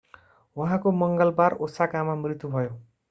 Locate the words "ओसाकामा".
1.67-2.15